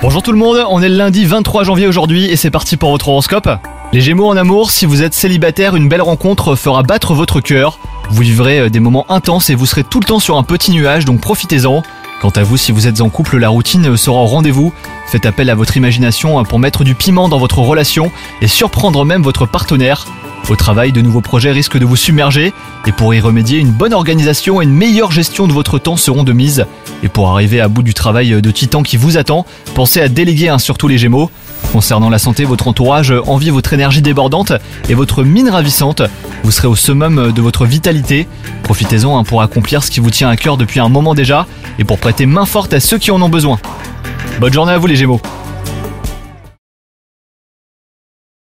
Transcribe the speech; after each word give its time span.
Bonjour 0.00 0.22
tout 0.22 0.32
le 0.32 0.38
monde, 0.38 0.64
on 0.70 0.80
est 0.80 0.88
le 0.88 0.96
lundi 0.96 1.26
23 1.26 1.64
janvier 1.64 1.86
aujourd'hui 1.86 2.24
et 2.24 2.36
c'est 2.36 2.50
parti 2.50 2.78
pour 2.78 2.92
votre 2.92 3.08
horoscope. 3.08 3.50
Les 3.92 4.00
Gémeaux 4.00 4.26
en 4.26 4.38
amour, 4.38 4.70
si 4.70 4.86
vous 4.86 5.02
êtes 5.02 5.12
célibataire, 5.12 5.76
une 5.76 5.86
belle 5.86 6.00
rencontre 6.00 6.56
fera 6.56 6.82
battre 6.82 7.12
votre 7.12 7.42
cœur. 7.42 7.78
Vous 8.08 8.22
vivrez 8.22 8.58
euh, 8.58 8.70
des 8.70 8.80
moments 8.80 9.04
intenses 9.10 9.50
et 9.50 9.54
vous 9.54 9.66
serez 9.66 9.84
tout 9.84 10.00
le 10.00 10.06
temps 10.06 10.18
sur 10.18 10.38
un 10.38 10.42
petit 10.44 10.70
nuage, 10.70 11.04
donc 11.04 11.20
profitez-en. 11.20 11.82
Quant 12.22 12.30
à 12.30 12.42
vous, 12.42 12.56
si 12.56 12.72
vous 12.72 12.86
êtes 12.86 13.02
en 13.02 13.10
couple, 13.10 13.36
la 13.36 13.50
routine 13.50 13.98
sera 13.98 14.22
au 14.22 14.26
rendez-vous. 14.26 14.72
Faites 15.08 15.26
appel 15.26 15.50
à 15.50 15.54
votre 15.54 15.76
imagination 15.76 16.42
pour 16.44 16.58
mettre 16.58 16.82
du 16.82 16.94
piment 16.94 17.28
dans 17.28 17.38
votre 17.38 17.58
relation 17.58 18.10
et 18.40 18.48
surprendre 18.48 19.04
même 19.04 19.22
votre 19.22 19.44
partenaire. 19.44 20.06
Au 20.50 20.56
travail, 20.56 20.90
de 20.90 21.00
nouveaux 21.00 21.20
projets 21.20 21.52
risquent 21.52 21.78
de 21.78 21.84
vous 21.84 21.94
submerger 21.94 22.52
et 22.84 22.90
pour 22.90 23.14
y 23.14 23.20
remédier, 23.20 23.60
une 23.60 23.70
bonne 23.70 23.94
organisation 23.94 24.60
et 24.60 24.64
une 24.64 24.74
meilleure 24.74 25.12
gestion 25.12 25.46
de 25.46 25.52
votre 25.52 25.78
temps 25.78 25.96
seront 25.96 26.24
de 26.24 26.32
mise. 26.32 26.66
Et 27.04 27.08
pour 27.08 27.30
arriver 27.30 27.60
à 27.60 27.68
bout 27.68 27.84
du 27.84 27.94
travail 27.94 28.42
de 28.42 28.50
titan 28.50 28.82
qui 28.82 28.96
vous 28.96 29.16
attend, 29.16 29.46
pensez 29.76 30.00
à 30.00 30.08
déléguer 30.08 30.48
un 30.48 30.58
surtout 30.58 30.88
les 30.88 30.98
Gémeaux. 30.98 31.30
Concernant 31.72 32.10
la 32.10 32.18
santé, 32.18 32.44
votre 32.44 32.66
entourage 32.66 33.14
envie 33.28 33.50
votre 33.50 33.72
énergie 33.74 34.02
débordante 34.02 34.52
et 34.88 34.94
votre 34.94 35.22
mine 35.22 35.48
ravissante. 35.48 36.02
Vous 36.42 36.50
serez 36.50 36.66
au 36.66 36.74
summum 36.74 37.30
de 37.30 37.40
votre 37.40 37.64
vitalité. 37.64 38.26
Profitez-en 38.64 39.16
hein, 39.16 39.22
pour 39.22 39.42
accomplir 39.42 39.84
ce 39.84 39.90
qui 39.92 40.00
vous 40.00 40.10
tient 40.10 40.30
à 40.30 40.36
cœur 40.36 40.56
depuis 40.56 40.80
un 40.80 40.88
moment 40.88 41.14
déjà 41.14 41.46
et 41.78 41.84
pour 41.84 41.98
prêter 41.98 42.26
main 42.26 42.44
forte 42.44 42.74
à 42.74 42.80
ceux 42.80 42.98
qui 42.98 43.12
en 43.12 43.22
ont 43.22 43.28
besoin. 43.28 43.60
Bonne 44.40 44.52
journée 44.52 44.72
à 44.72 44.78
vous 44.78 44.88
les 44.88 44.96
Gémeaux 44.96 45.20